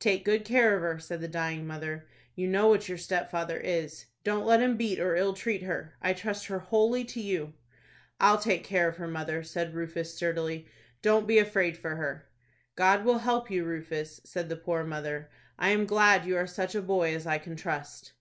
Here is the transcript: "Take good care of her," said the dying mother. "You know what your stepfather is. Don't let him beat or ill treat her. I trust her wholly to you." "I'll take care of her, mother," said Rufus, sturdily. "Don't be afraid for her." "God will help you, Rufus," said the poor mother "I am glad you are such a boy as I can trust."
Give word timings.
"Take 0.00 0.24
good 0.24 0.44
care 0.44 0.74
of 0.74 0.82
her," 0.82 0.98
said 0.98 1.20
the 1.20 1.28
dying 1.28 1.64
mother. 1.64 2.08
"You 2.34 2.48
know 2.48 2.66
what 2.66 2.88
your 2.88 2.98
stepfather 2.98 3.56
is. 3.58 4.06
Don't 4.24 4.44
let 4.44 4.60
him 4.60 4.76
beat 4.76 4.98
or 4.98 5.14
ill 5.14 5.34
treat 5.34 5.62
her. 5.62 5.94
I 6.02 6.14
trust 6.14 6.46
her 6.46 6.58
wholly 6.58 7.04
to 7.04 7.20
you." 7.20 7.52
"I'll 8.20 8.38
take 8.38 8.64
care 8.64 8.88
of 8.88 8.96
her, 8.96 9.06
mother," 9.06 9.44
said 9.44 9.74
Rufus, 9.74 10.12
sturdily. 10.12 10.66
"Don't 11.00 11.28
be 11.28 11.38
afraid 11.38 11.76
for 11.78 11.94
her." 11.94 12.28
"God 12.74 13.04
will 13.04 13.18
help 13.18 13.52
you, 13.52 13.64
Rufus," 13.64 14.20
said 14.24 14.48
the 14.48 14.56
poor 14.56 14.82
mother 14.82 15.30
"I 15.60 15.68
am 15.68 15.86
glad 15.86 16.24
you 16.24 16.36
are 16.36 16.46
such 16.48 16.74
a 16.74 16.82
boy 16.82 17.14
as 17.14 17.24
I 17.24 17.38
can 17.38 17.54
trust." 17.54 18.14